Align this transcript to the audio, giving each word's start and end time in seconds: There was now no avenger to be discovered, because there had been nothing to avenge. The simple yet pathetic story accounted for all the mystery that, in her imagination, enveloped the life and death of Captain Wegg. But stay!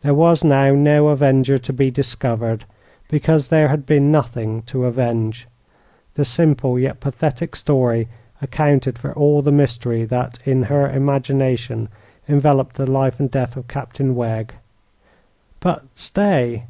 There 0.00 0.14
was 0.14 0.42
now 0.42 0.74
no 0.74 1.08
avenger 1.08 1.58
to 1.58 1.72
be 1.74 1.90
discovered, 1.90 2.64
because 3.10 3.48
there 3.48 3.68
had 3.68 3.84
been 3.84 4.10
nothing 4.10 4.62
to 4.62 4.86
avenge. 4.86 5.46
The 6.14 6.24
simple 6.24 6.78
yet 6.78 7.00
pathetic 7.00 7.54
story 7.54 8.08
accounted 8.40 8.98
for 8.98 9.12
all 9.12 9.42
the 9.42 9.52
mystery 9.52 10.06
that, 10.06 10.38
in 10.46 10.62
her 10.62 10.90
imagination, 10.90 11.90
enveloped 12.26 12.76
the 12.76 12.86
life 12.90 13.20
and 13.20 13.30
death 13.30 13.54
of 13.58 13.68
Captain 13.68 14.14
Wegg. 14.14 14.54
But 15.60 15.82
stay! 15.94 16.64